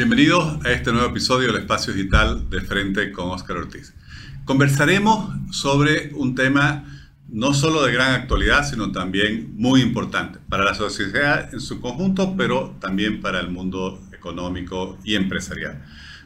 [0.00, 3.92] Bienvenidos a este nuevo episodio del Espacio Digital de Frente con Óscar Ortiz.
[4.46, 6.86] Conversaremos sobre un tema
[7.28, 12.34] no solo de gran actualidad, sino también muy importante para la sociedad en su conjunto,
[12.34, 15.84] pero también para el mundo económico y empresarial.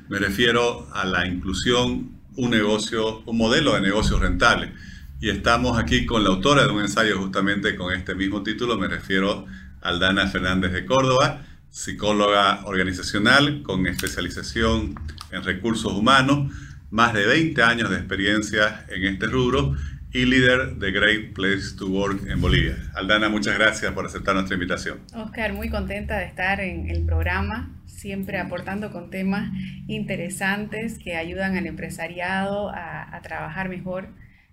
[0.09, 4.72] Me refiero a la inclusión, un negocio, un modelo de negocio rentable.
[5.20, 8.86] Y estamos aquí con la autora de un ensayo justamente con este mismo título, me
[8.86, 9.47] refiero
[9.83, 11.41] a Aldana Fernández de Córdoba,
[11.74, 14.95] psicóloga organizacional con especialización
[15.33, 16.52] en recursos humanos,
[16.91, 19.74] más de 20 años de experiencia en este rubro
[20.12, 22.77] y líder de Great Place to Work en Bolivia.
[22.95, 25.00] Aldana, muchas gracias por aceptar nuestra invitación.
[25.14, 29.50] Oscar, muy contenta de estar en el programa, siempre aportando con temas
[29.88, 34.11] interesantes que ayudan al empresariado a, a trabajar mejor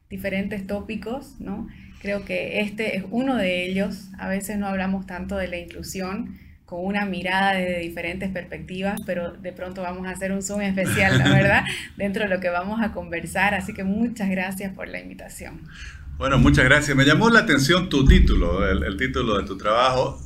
[0.10, 1.68] diferentes tópicos, ¿no?
[2.02, 4.10] Creo que este es uno de ellos.
[4.18, 6.40] A veces no hablamos tanto de la inclusión,
[6.72, 11.18] con una mirada desde diferentes perspectivas, pero de pronto vamos a hacer un Zoom especial,
[11.18, 11.64] la verdad,
[11.98, 13.54] dentro de lo que vamos a conversar.
[13.54, 15.64] Así que muchas gracias por la invitación.
[16.18, 16.96] Bueno, muchas gracias.
[16.96, 20.18] Me llamó la atención tu título, el, título de tu trabajo.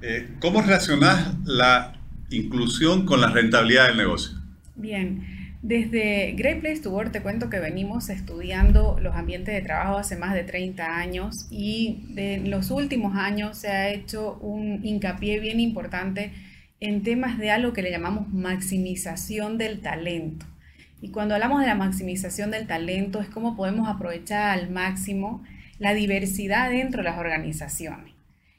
[0.00, 1.92] Eh, ¿Cómo relacionas la
[2.30, 4.38] inclusión con la rentabilidad del negocio?
[4.74, 5.31] Bien,
[5.62, 10.16] desde Great Place to Work te cuento que venimos estudiando los ambientes de trabajo hace
[10.16, 15.60] más de 30 años y de los últimos años se ha hecho un hincapié bien
[15.60, 16.32] importante
[16.80, 20.46] en temas de algo que le llamamos maximización del talento.
[21.00, 25.44] Y cuando hablamos de la maximización del talento es cómo podemos aprovechar al máximo
[25.78, 28.12] la diversidad dentro de las organizaciones.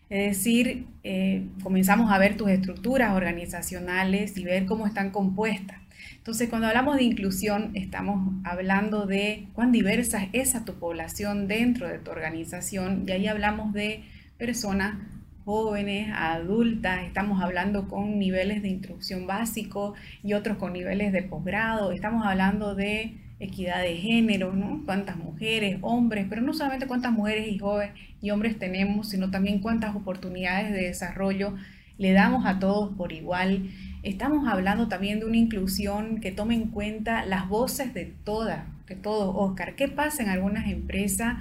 [0.10, 5.83] Es decir, eh, comenzamos a ver tus estructuras organizacionales y ver cómo están compuestas
[6.24, 11.90] entonces, cuando hablamos de inclusión, estamos hablando de cuán diversa es esa tu población dentro
[11.90, 13.04] de tu organización.
[13.06, 14.06] Y ahí hablamos de
[14.38, 14.96] personas
[15.44, 21.92] jóvenes, adultas, estamos hablando con niveles de instrucción básico y otros con niveles de posgrado,
[21.92, 24.82] estamos hablando de equidad de género, ¿no?
[24.86, 29.60] Cuántas mujeres, hombres, pero no solamente cuántas mujeres y jóvenes y hombres tenemos, sino también
[29.60, 31.54] cuántas oportunidades de desarrollo
[31.98, 33.70] le damos a todos por igual
[34.03, 38.95] Estamos hablando también de una inclusión que tome en cuenta las voces de todas, de
[38.95, 39.75] todos, Oscar.
[39.75, 41.37] ¿Qué pasa en algunas empresas?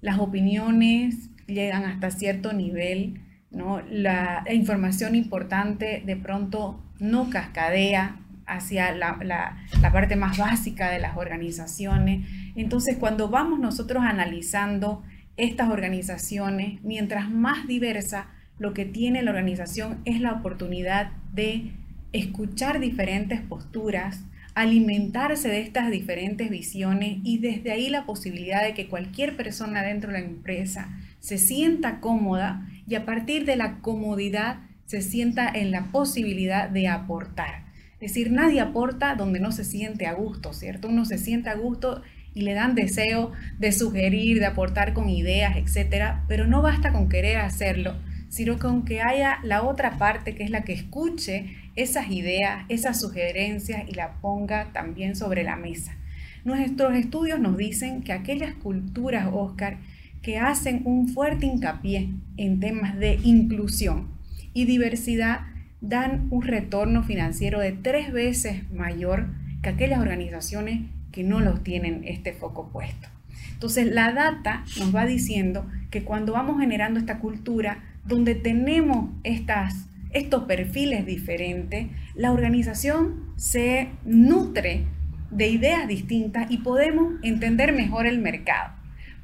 [0.00, 3.82] Las opiniones llegan hasta cierto nivel, ¿no?
[3.90, 11.16] La, información importante de pronto no cascadea hacia la, la, parte más básica de las
[11.16, 12.24] organizaciones.
[12.54, 15.02] Entonces, cuando vamos nosotros analizando
[15.36, 18.28] estas organizaciones, mientras más diversa,
[18.60, 21.72] lo que tiene la organización es la oportunidad de
[22.12, 24.24] escuchar diferentes posturas,
[24.54, 30.12] alimentarse de estas diferentes visiones y desde ahí la posibilidad de que cualquier persona dentro
[30.12, 30.88] de la empresa
[31.20, 36.88] se sienta cómoda y a partir de la comodidad se sienta en la posibilidad de
[36.88, 37.66] aportar.
[37.94, 40.88] Es decir, nadie aporta donde no se siente a gusto, ¿cierto?
[40.88, 42.02] Uno se siente a gusto
[42.34, 47.08] y le dan deseo de sugerir, de aportar con ideas, etcétera, pero no basta con
[47.08, 47.96] querer hacerlo,
[48.28, 53.00] sino con que haya la otra parte que es la que escuche esas ideas, esas
[53.00, 55.96] sugerencias y la ponga también sobre la mesa.
[56.44, 59.78] Nuestros estudios nos dicen que aquellas culturas, Oscar,
[60.22, 64.08] que hacen un fuerte hincapié en temas de inclusión
[64.54, 65.40] y diversidad,
[65.80, 69.28] dan un retorno financiero de tres veces mayor
[69.62, 70.80] que aquellas organizaciones
[71.12, 73.08] que no los tienen este foco puesto.
[73.52, 79.88] Entonces, la data nos va diciendo que cuando vamos generando esta cultura, donde tenemos estas
[80.16, 84.86] estos perfiles diferentes, la organización se nutre
[85.30, 88.72] de ideas distintas y podemos entender mejor el mercado.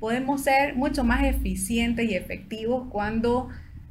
[0.01, 3.49] Podemos ser mucho más eficientes y efectivos cuando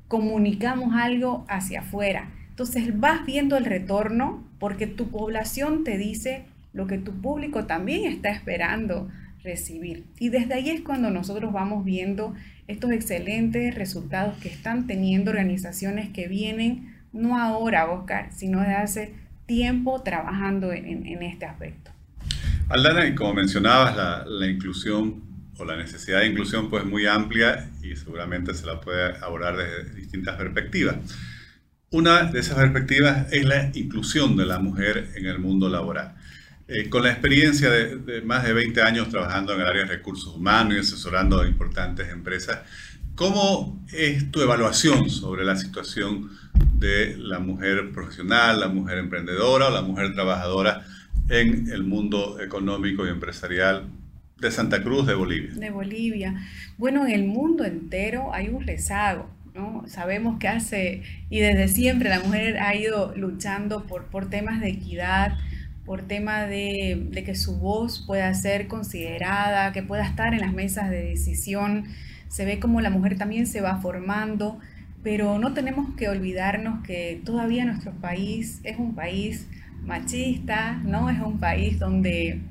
[0.08, 2.30] comunicamos algo hacia afuera.
[2.50, 8.12] Entonces vas viendo el retorno porque tu población te dice lo que tu público también
[8.12, 9.10] está esperando
[9.44, 10.06] recibir.
[10.20, 12.34] Y desde ahí es cuando nosotros vamos viendo
[12.68, 19.14] estos excelentes resultados que están teniendo organizaciones que vienen, no ahora, Oscar, sino de hace
[19.46, 21.92] tiempo trabajando en, este aspecto.
[22.70, 25.24] Aldana, y como mencionabas, la, inclusión
[25.58, 29.94] o la necesidad de inclusión pues muy amplia y seguramente se la puede abordar desde
[29.94, 30.96] distintas perspectivas.
[31.90, 36.16] Una de esas perspectivas es la inclusión de la mujer en el mundo laboral.
[36.70, 40.34] Eh, con la experiencia de, más de 20 años trabajando en el área de recursos
[40.34, 42.60] humanos y asesorando a importantes empresas,
[43.16, 46.30] ¿cómo es tu evaluación sobre la situación
[46.82, 50.84] de la mujer profesional, la mujer emprendedora o la mujer trabajadora
[51.30, 53.86] en el mundo económico y empresarial
[54.40, 55.54] de Santa Cruz de Bolivia?
[55.54, 56.36] De Bolivia.
[56.78, 59.84] Bueno, en el mundo entero hay un rezago ¿no?
[59.88, 64.70] Sabemos que hace, y desde siempre la mujer ha ido luchando por, por temas de
[64.70, 65.38] equidad,
[65.86, 70.54] por tema de, de, que su voz pueda ser considerada, que pueda estar en las
[70.54, 71.86] mesas de decisión.
[72.30, 74.60] Se ve como la mujer también se va formando,
[75.04, 79.48] pero no tenemos que olvidarnos que todavía nuestro país es un país
[79.82, 81.10] machista, ¿no?
[81.10, 82.42] Es un país donde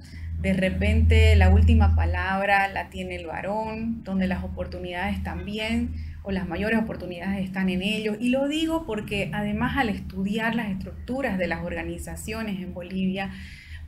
[0.41, 5.91] de repente la última palabra la tiene el varón, donde las oportunidades también
[6.23, 8.17] o las mayores oportunidades están en ellos.
[8.21, 13.31] Y lo digo porque además al estudiar las estructuras de las organizaciones en Bolivia,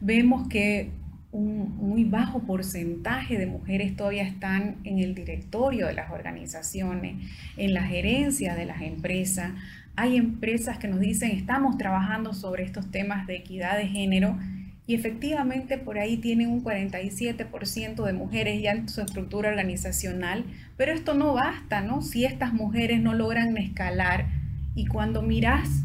[0.01, 0.91] vemos que
[1.33, 7.17] un muy bajo porcentaje de mujeres todavía están en el directorio de las organizaciones,
[7.57, 9.53] en la gerencia de las empresas.
[9.97, 14.39] Hay empresas que nos dicen, estamos trabajando sobre estos temas de equidad de género
[14.87, 20.45] y efectivamente por ahí tienen un 47% de mujeres ya en su estructura organizacional,
[20.77, 22.03] pero esto no basta, ¿no?
[22.03, 24.27] Si estas mujeres no logran escalar
[24.75, 25.85] y cuando miras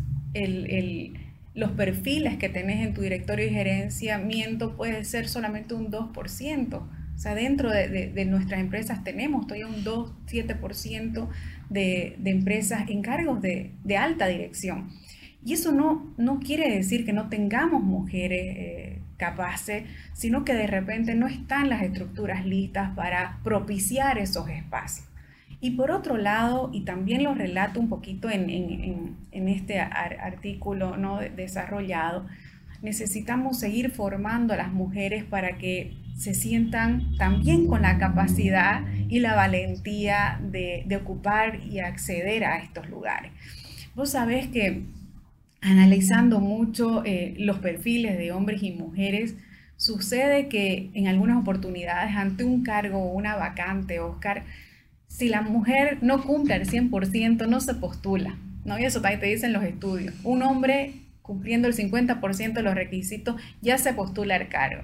[1.57, 6.74] los perfiles que tenés en tu directorio de gerencia, miento, puede ser solamente un 2%.
[6.75, 11.27] O sea, dentro de, nuestras empresas tenemos todavía un 2-7%
[11.71, 14.92] de, de empresas en cargos de, alta dirección.
[15.44, 20.68] Y eso no, no quiere decir que no tengamos mujeres eh, capaces, sino que de
[20.68, 25.07] repente no están las estructuras listas para propiciar esos espacios.
[25.59, 31.19] Y por otro lado, y también lo relato un poquito en, este artículo ¿no?
[31.19, 32.27] desarrollado,
[32.81, 39.19] necesitamos seguir formando a las mujeres para que se sientan también con la capacidad y
[39.19, 43.31] la valentía de, de ocupar y acceder a estos lugares.
[43.95, 44.83] Vos sabés que
[45.62, 49.36] analizando mucho eh, los perfiles de hombres y mujeres,
[49.75, 54.44] sucede que en algunas oportunidades ante un cargo o una vacante, Oscar,
[55.07, 58.38] si la mujer no cumple al 100%, no se postula.
[58.65, 58.77] ¿no?
[58.77, 60.13] Y eso también te dicen los estudios.
[60.24, 64.83] Un hombre cumpliendo el 50% de los requisitos ya se postula al cargo.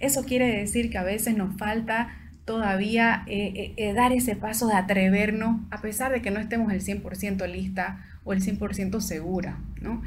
[0.00, 2.08] Eso quiere decir que a veces nos falta
[2.44, 6.80] todavía eh, eh, dar ese paso de atrevernos, a pesar de que no estemos el
[6.80, 9.58] 100% lista o el 100% segura.
[9.80, 10.02] ¿no?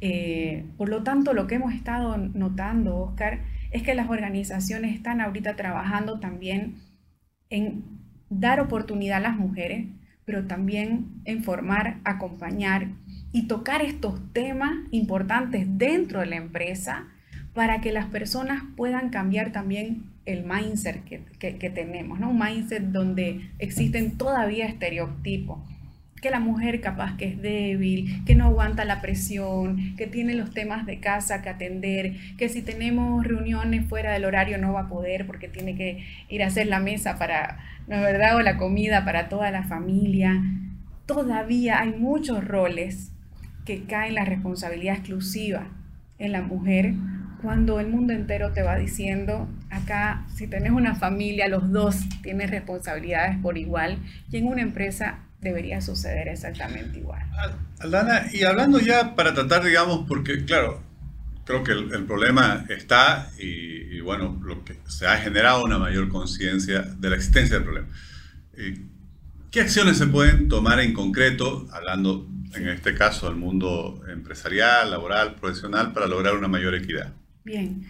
[0.00, 5.20] Eh, por lo tanto, lo que hemos estado notando, Oscar, es que las organizaciones están
[5.20, 6.76] ahorita trabajando también
[7.50, 7.84] en
[8.30, 9.86] dar oportunidad a las mujeres,
[10.24, 12.88] pero también en formar, acompañar
[13.32, 17.06] y tocar estos temas importantes dentro de la empresa
[17.54, 22.30] para que las personas puedan cambiar también el mindset que, que tenemos, ¿no?
[22.30, 25.58] un mindset donde existen todavía estereotipos
[26.20, 30.50] que la mujer capaz que es débil, que no aguanta la presión, que tiene los
[30.50, 34.88] temas de casa que atender, que si tenemos reuniones fuera del horario no va a
[34.88, 38.36] poder porque tiene que ir a hacer la mesa para, ¿no es verdad?
[38.36, 40.42] O la comida para toda la familia.
[41.06, 43.12] Todavía hay muchos roles
[43.64, 45.68] que caen la responsabilidad exclusiva
[46.18, 46.94] en la mujer
[47.42, 52.48] cuando el mundo entero te va diciendo, acá si tenés una familia, los dos tienen
[52.48, 53.98] responsabilidades por igual
[54.30, 57.22] y en una empresa debería suceder exactamente igual.
[57.78, 60.82] Aldana, y hablando ya para tratar, digamos, porque claro,
[61.44, 66.82] creo que el, problema está y, bueno, lo que se ha generado una mayor conciencia
[66.82, 67.88] de la existencia del problema.
[68.54, 68.84] Eh,
[69.50, 75.36] ¿Qué acciones se pueden tomar en concreto, hablando en este caso del mundo empresarial, laboral,
[75.36, 77.14] profesional, para lograr una mayor equidad?
[77.44, 77.86] Bien.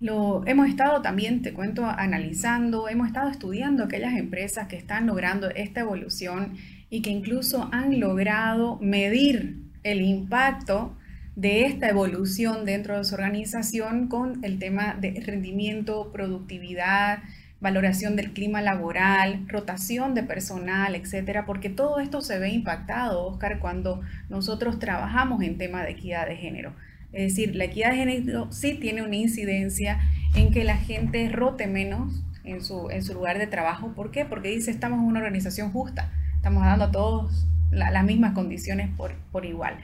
[0.00, 5.50] Lo hemos estado también, te cuento, analizando, hemos estado estudiando aquellas empresas que están logrando
[5.50, 6.56] esta evolución
[6.94, 10.96] y que incluso han logrado medir el impacto
[11.34, 17.18] de esta evolución dentro de su organización con el tema de rendimiento, productividad,
[17.60, 23.58] valoración del clima laboral, rotación de personal, etcétera, porque todo esto se ve impactado, Oscar,
[23.58, 26.76] cuando nosotros trabajamos en tema de equidad de género.
[27.12, 29.98] Es decir, la equidad de género sí tiene una incidencia
[30.36, 33.94] en que la gente rote menos en su, en su lugar de trabajo.
[33.96, 34.24] ¿Por qué?
[34.24, 36.12] Porque dice, estamos en una organización justa
[36.44, 39.78] estamos dando a todos las mismas condiciones por, igual.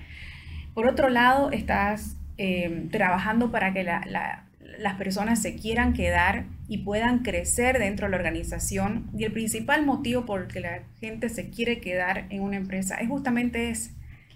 [0.75, 7.21] Por otro lado, estás eh, trabajando para que las personas se quieran quedar y puedan
[7.21, 9.09] crecer dentro de la organización.
[9.17, 12.97] Y el principal motivo por el que la gente se quiere quedar en una empresa
[12.97, 13.93] es justamente ese.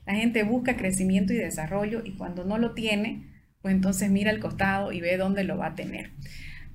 [0.07, 3.27] La gente busca crecimiento y desarrollo y cuando no lo tiene,
[3.61, 6.13] pues entonces mira al costado y ve dónde lo va a tener.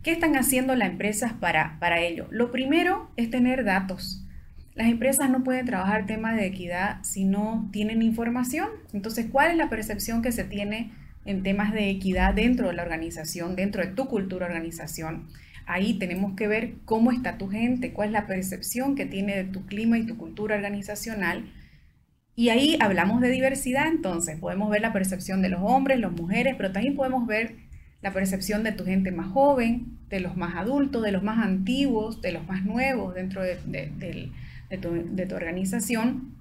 [0.04, 2.28] ¿Qué están haciendo las empresas para, para ello?
[2.30, 4.28] Lo primero es tener datos.
[4.80, 8.70] Las empresas no pueden trabajar temas de equidad si no tienen información.
[8.94, 10.94] Entonces, ¿cuál es la percepción que se tiene
[11.26, 15.28] en temas de equidad dentro de la organización, dentro de tu cultura organización?
[15.66, 19.44] Ahí tenemos que ver cómo está tu gente, cuál es la percepción que tiene de
[19.44, 21.52] tu clima y tu cultura organizacional
[22.38, 26.56] Y ahí hablamos de diversidad, entonces podemos ver la percepción de los hombres, las mujeres,
[26.56, 27.58] pero también podemos ver
[28.02, 32.22] la percepción de tu gente más joven, de los más adultos, de los más antiguos,
[32.22, 33.58] de los más nuevos dentro de,
[34.70, 36.36] de tu organización.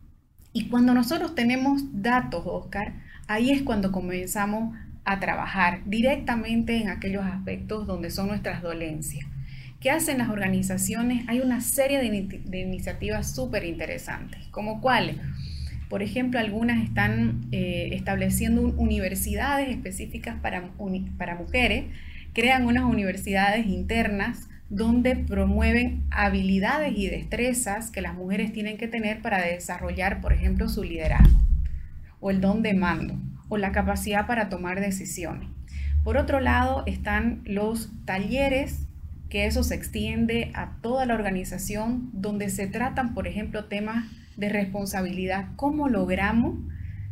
[0.53, 2.95] Y cuando nosotros tenemos datos, Oscar,
[3.27, 9.27] ahí es cuando comenzamos a trabajar directamente en aquellos aspectos donde son nuestras dolencias.
[9.81, 11.25] ¿Qué hacen las organizaciones?
[11.29, 15.17] Hay una serie de, iniciativas súper interesantes, como cuáles.
[15.89, 20.71] Por ejemplo, algunas están eh, estableciendo universidades específicas para,
[21.17, 21.87] para mujeres,
[22.35, 29.23] crean unas universidades internas donde promueven habilidades y destrezas que las mujeres tienen que tener
[29.23, 31.39] para desarrollar, por ejemplo, su liderazgo
[32.21, 33.15] o el don de mando
[33.49, 35.49] o la capacidad para tomar decisiones.
[36.05, 38.87] Por otro lado, están los talleres,
[39.31, 44.07] que eso se extiende a toda la organización, donde se tratan, por ejemplo, temas
[44.37, 45.49] de responsabilidad.
[45.57, 46.57] ¿Cómo logramos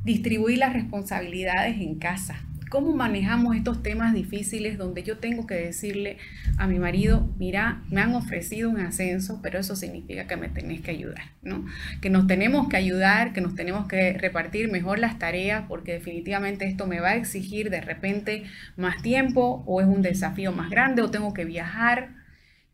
[0.05, 2.37] distribuir las responsabilidades en casa?
[2.69, 6.19] ¿Cómo manejamos estos temas difíciles donde yo tengo que decirle
[6.59, 10.81] a mi marido, mira, me han ofrecido un ascenso, pero eso significa que me tenés
[10.81, 11.65] que ayudar, ¿no?
[12.01, 16.67] Que nos tenemos que ayudar, que nos tenemos que repartir mejor las tareas, porque definitivamente
[16.67, 18.43] esto me va a exigir de repente
[18.77, 22.17] más tiempo o es un desafío más grande o tengo que viajar.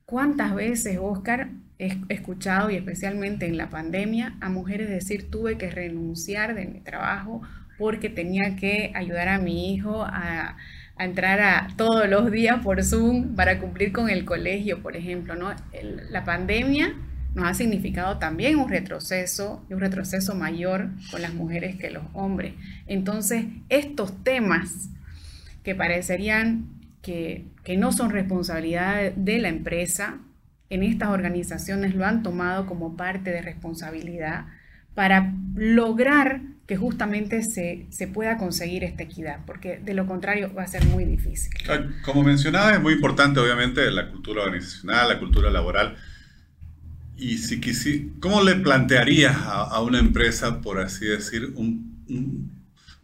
[0.06, 5.70] ¿Cuántas veces, Oscar, he escuchado, y especialmente en la pandemia, a mujeres decir, tuve que
[5.70, 7.42] renunciar de mi trabajo
[7.82, 10.56] porque tenía que ayudar a mi hijo a,
[11.00, 15.34] entrar a, todos los días por Zoom para cumplir con el colegio, por ejemplo.
[15.34, 15.52] ¿no?
[16.10, 16.94] la pandemia
[17.34, 22.54] nos ha significado también un retroceso, un retroceso mayor con las mujeres que los hombres.
[22.86, 24.90] Entonces, estos temas
[25.64, 26.66] que parecerían
[27.02, 30.20] que, que no son responsabilidad de la empresa,
[30.70, 34.46] en estas organizaciones lo han tomado como parte de responsabilidad
[34.94, 40.62] para lograr que justamente se, se, pueda conseguir esta equidad, porque de lo contrario va
[40.62, 41.52] a ser muy difícil.
[41.68, 45.96] Ah, como mencionaba, es muy importante obviamente la cultura organizacional, la cultura laboral.
[47.16, 52.50] Y si quisi, ¿cómo le plantearías a, una empresa, por así decir, un,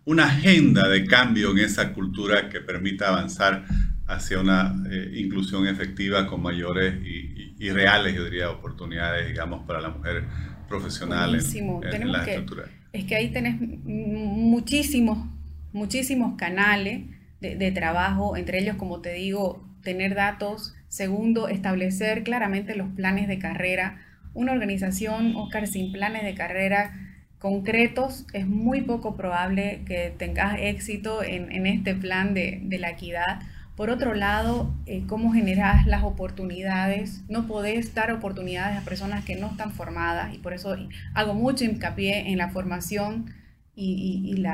[0.04, 3.64] una agenda de cambio en esa cultura que permita avanzar
[4.06, 9.80] hacia una eh, inclusión efectiva con mayores y, y, reales, yo diría, oportunidades, digamos, para
[9.80, 10.24] la mujer
[10.68, 12.64] profesional en, la estructura?
[12.92, 15.26] es que ahí tenés muchísimos,
[15.72, 17.02] muchísimos canales
[17.40, 20.74] de, trabajo, entre ellos, como te digo, tener datos.
[20.88, 23.98] Segundo, establecer claramente los planes de carrera.
[24.34, 26.92] Una organización, Oscar, sin planes de carrera
[27.38, 33.40] concretos, es muy poco probable que tengas éxito en, este plan de, de la equidad
[33.78, 37.22] por otro lado, eh, cómo generas las oportunidades.
[37.28, 40.76] No podés dar oportunidades a personas que no están formadas y por eso
[41.14, 43.32] hago mucho hincapié en la formación
[43.76, 44.44] y,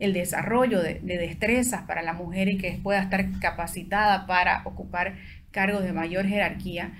[0.00, 5.14] el desarrollo de, destrezas para la mujer y que pueda estar capacitada para ocupar
[5.52, 6.90] cargos de mayor jerarquía.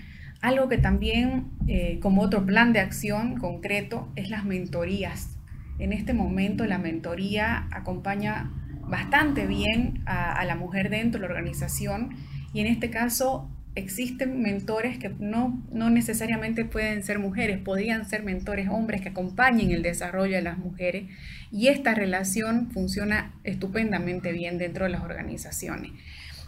[0.42, 5.36] Algo que también, eh, como otro plan de acción concreto, es las mentorías.
[5.80, 8.52] En este momento la mentoría acompaña
[8.88, 12.10] bastante bien a, la mujer dentro de la organización
[12.52, 18.22] y en este caso existen mentores que no, no necesariamente pueden ser mujeres, podrían ser
[18.22, 21.10] mentores hombres que acompañen el desarrollo de las mujeres
[21.52, 25.92] y esta relación funciona estupendamente bien dentro de las organizaciones.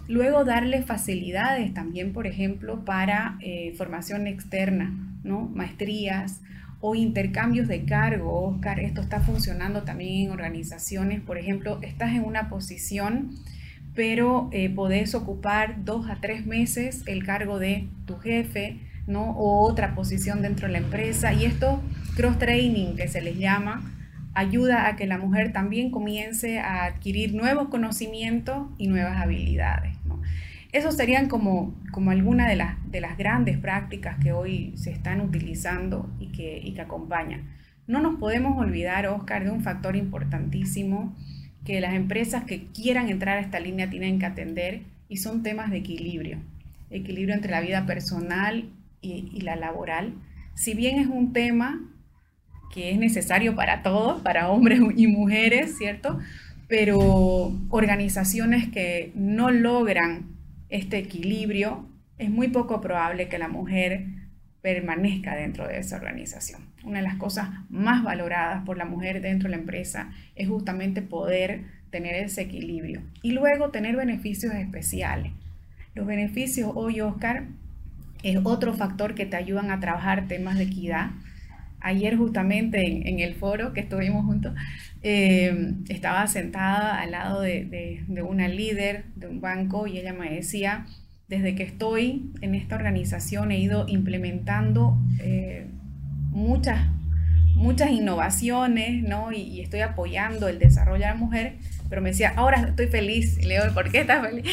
[0.09, 4.91] Luego darle facilidades también, por ejemplo, para eh, formación externa,
[5.23, 5.43] ¿no?
[5.43, 6.41] maestrías
[6.81, 12.25] o intercambios de cargo, Oscar, esto está funcionando también en organizaciones, por ejemplo, estás en
[12.25, 13.31] una posición,
[13.95, 19.33] pero eh, podés ocupar dos a tres meses el cargo de tu jefe, ¿no?
[19.33, 21.83] O otra posición dentro de la empresa, y esto,
[22.15, 23.83] cross-training, que se les llama,
[24.35, 29.98] ayuda a que la mujer también comience a adquirir nuevos conocimientos y nuevas habilidades.
[30.73, 35.21] Esos serían como, como algunas de las, de las grandes prácticas que hoy se están
[35.21, 37.49] utilizando y que, y que acompañan.
[37.87, 41.17] No nos podemos olvidar, Oscar, de un factor importantísimo
[41.65, 45.71] que las empresas que quieran entrar a esta línea tienen que atender y son temas
[45.71, 46.39] de equilibrio.
[46.91, 48.69] Equilibrio entre la vida personal
[49.01, 50.13] y, y la laboral.
[50.55, 51.81] Si bien es un tema
[52.75, 56.19] que es necesario para todos, para hombres y mujeres, ¿cierto?
[56.69, 60.38] Pero organizaciones que no logran
[60.69, 64.07] este equilibrio, es muy poco probable que la mujer
[64.63, 66.63] permanezca dentro de esa organización.
[66.85, 71.03] Una de las cosas más valoradas por la mujer dentro de la empresa es justamente
[71.03, 75.33] poder tener ese equilibrio y luego tener beneficios especiales.
[75.95, 77.47] Los beneficios hoy, Oscar,
[78.23, 81.11] es otro factor que te ayudan a trabajar temas de equidad.
[81.81, 84.53] ayer justamente en, el foro que estuvimos juntos,
[85.03, 90.87] eh, estaba sentada al lado de, una líder de un banco y ella me decía,
[91.29, 95.67] desde que estoy en esta organización he ido implementando eh,
[96.31, 96.89] muchas,
[97.55, 99.31] muchas innovaciones, ¿no?
[99.33, 103.39] Y, estoy apoyando el desarrollo de la mujer, pero me decía, ahora estoy feliz.
[103.39, 104.45] Y le digo, ¿por qué estás feliz?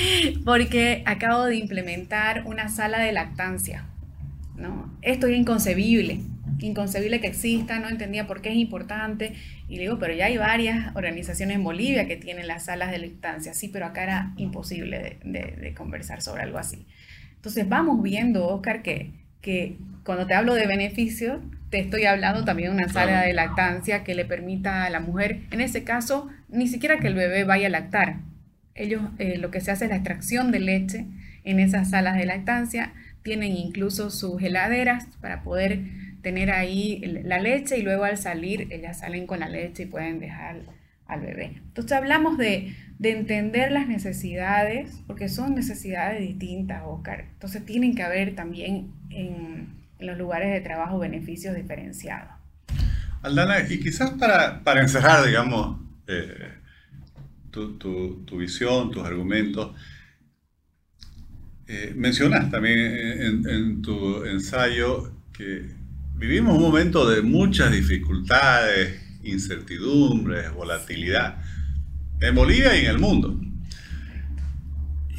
[0.45, 3.85] Porque acabo de implementar una sala de lactancia,
[4.55, 4.93] ¿no?
[5.01, 6.21] Esto es inconcebible
[6.59, 9.33] inconcebible que exista, no entendía por qué es importante.
[9.67, 12.99] Y le digo, pero ya hay varias organizaciones en Bolivia que tienen las salas de
[12.99, 16.85] lactancia, sí, pero acá era imposible de, conversar sobre algo así.
[17.35, 22.69] Entonces vamos viendo, Oscar, que, que cuando te hablo de beneficios, te estoy hablando también
[22.69, 26.67] de una sala de lactancia que le permita a la mujer, en ese caso, ni
[26.67, 28.17] siquiera que el bebé vaya a lactar.
[28.75, 31.05] Ellos eh, lo que se hace es la extracción de leche
[31.43, 32.93] en esas salas de lactancia,
[33.23, 35.79] tienen incluso sus heladeras para poder
[36.25, 40.19] tener ahí la leche y luego al salir ellas salen con la leche y pueden
[40.19, 40.63] dejar
[41.05, 41.61] al bebé.
[41.67, 47.25] Entonces hablamos de, entender las necesidades, porque son necesidades distintas, Oscar.
[47.31, 49.67] Entonces tienen que haber también en,
[49.99, 52.31] los lugares de trabajo beneficios diferenciados.
[53.21, 56.53] Aldana, y quizás para, para encerrar, digamos, eh,
[57.51, 59.75] tu, visión, tus argumentos,
[61.67, 62.79] eh, mencionas también
[63.47, 65.74] en tu ensayo que
[66.17, 71.41] Vivimos un momento de muchas dificultades, incertidumbres, volatilidad,
[72.21, 73.37] en Bolivia y en el mundo.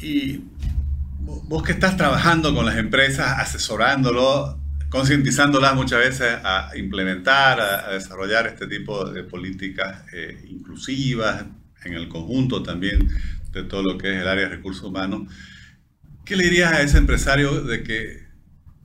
[0.01, 0.41] Y
[1.19, 8.47] vos que estás trabajando con las empresas, asesorándolo, concientizándolas muchas veces a implementar, a, desarrollar
[8.47, 11.45] este tipo de políticas eh, inclusivas
[11.83, 13.07] en el conjunto también
[13.51, 15.31] de todo lo que es el área de recursos humanos,
[16.25, 18.26] ¿qué le dirías a ese empresario de que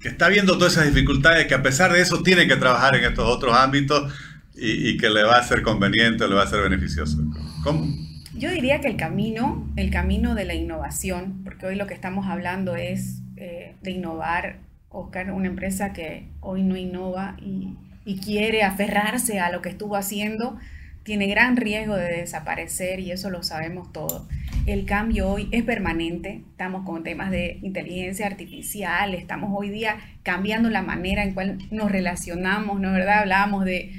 [0.02, 3.04] que está viendo todas esas dificultades, que a pesar de eso tiene que trabajar en
[3.04, 4.12] estos otros ámbitos
[4.54, 7.18] y, que le va a ser conveniente, le va a ser beneficioso.
[7.62, 7.86] ¿Cómo?
[8.34, 12.26] Yo diría que el camino, el camino de la innovación, porque hoy lo que estamos
[12.26, 18.62] hablando es eh, de innovar, Oscar, una empresa que hoy no innova y, y quiere
[18.62, 20.58] aferrarse a lo que estuvo haciendo,
[21.02, 24.26] tiene gran riesgo de desaparecer y eso lo sabemos todos.
[24.66, 30.70] El cambio hoy es permanente, estamos con temas de inteligencia artificial, estamos hoy día cambiando
[30.70, 33.20] la manera en cual nos relacionamos, ¿no verdad?
[33.20, 33.90] Hablábamos de,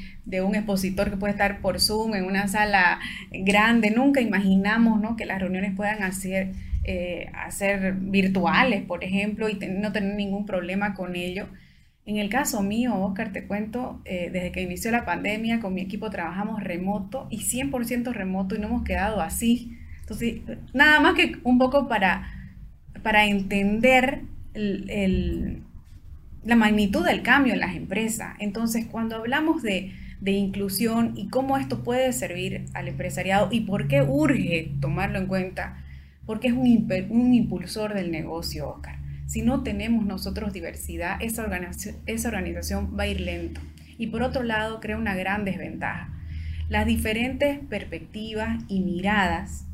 [0.41, 2.99] un expositor que puede estar por Zoom en una sala
[3.31, 5.17] grande, nunca imaginamos ¿no?
[5.17, 6.53] que las reuniones puedan hacer,
[6.85, 11.47] eh, hacer virtuales, por ejemplo, y no tener ningún problema con ello.
[12.05, 15.81] En el caso mío, Oscar, te cuento, eh, desde que inició la pandemia, con mi
[15.81, 19.77] equipo trabajamos remoto y 100% remoto y no hemos quedado así.
[20.01, 20.41] Entonces,
[20.73, 22.29] nada más que un poco para,
[23.03, 24.23] para entender
[26.43, 28.35] la magnitud del cambio en las empresas.
[28.39, 29.93] Entonces, cuando hablamos de,
[30.25, 35.83] inclusión y cómo esto puede servir al empresariado y por qué urge tomarlo en cuenta,
[36.25, 39.02] porque es un, un impulsor del negocio, Oscar.
[39.27, 43.62] Si no tenemos nosotros diversidad, esa organización, esa organización va a ir lento.
[43.97, 46.09] Y por otro lado, crea una gran desventaja.
[46.69, 49.65] Las diferentes perspectivas y miradas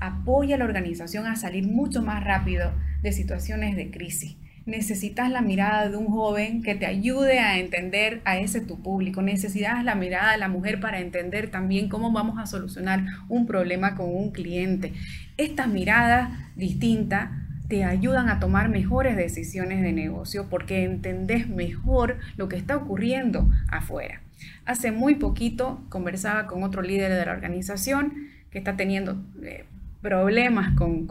[0.00, 4.36] apoya a la organización a salir mucho más rápido de situaciones de crisis.
[4.66, 9.20] Necesitas la mirada de un joven que te ayude a entender a ese tu público.
[9.20, 13.94] Necesitas la mirada de la mujer para entender también cómo vamos a solucionar un problema
[13.94, 14.94] con un cliente.
[15.36, 17.30] Estas miradas distintas
[17.74, 23.50] te ayudan a tomar mejores decisiones de negocio porque entendés mejor lo que está ocurriendo
[23.66, 24.22] afuera.
[24.64, 29.64] Hace muy poquito conversaba con otro líder de la organización que está teniendo eh,
[30.02, 31.08] problemas con,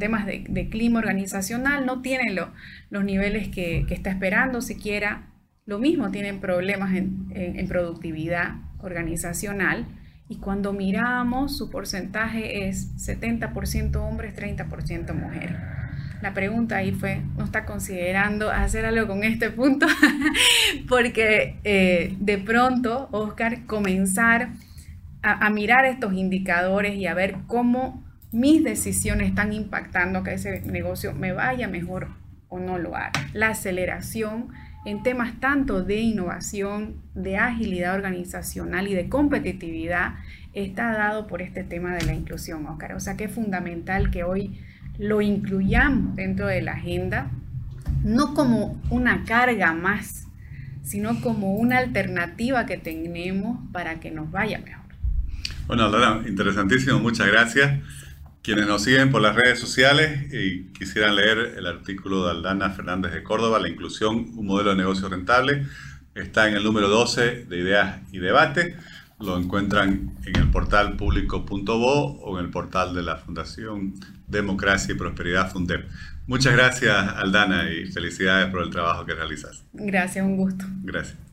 [0.00, 2.36] temas de, clima organizacional, no tiene
[2.90, 5.28] los niveles que, está esperando siquiera.
[5.64, 9.86] Lo mismo tienen problemas en, en productividad organizacional
[10.28, 15.56] y cuando miramos su porcentaje es 70% hombres, 30% mujeres.
[16.22, 19.86] La pregunta ahí fue, ¿no está considerando hacer algo con este punto?
[20.88, 24.52] Porque eh, de pronto, Oscar, comenzar
[25.20, 30.62] a, a, mirar estos indicadores y a ver cómo mis decisiones están impactando que ese
[30.62, 32.08] negocio me vaya mejor
[32.48, 33.12] o no lo haga.
[33.34, 34.48] La aceleración
[34.84, 40.14] en temas tanto de innovación, de agilidad organizacional y de competitividad
[40.52, 42.94] está dado por este tema de la inclusión, Oscar.
[42.94, 44.58] O sea que es fundamental que hoy
[44.98, 47.30] lo incluyamos dentro de la agenda,
[48.04, 50.26] no como una carga más,
[50.82, 54.84] sino como una alternativa que tenemos para que nos vaya mejor.
[55.66, 57.80] Bueno, Laura, interesantísimo, muchas gracias.
[58.44, 63.14] Quienes nos siguen por las redes sociales y quisieran leer el artículo de Aldana Fernández
[63.14, 65.64] de Córdoba, La inclusión, un modelo de negocio rentable,
[66.14, 68.76] está en el número 12 de Ideas y Debate.
[69.18, 73.94] Lo encuentran en el portal público.bo o en el portal de la Fundación
[74.26, 75.84] Democracia y Prosperidad Fundem.
[76.26, 79.64] Muchas gracias, Aldana, y felicidades por el trabajo que realizas.
[79.72, 80.66] Gracias, un gusto.
[80.82, 81.23] Gracias.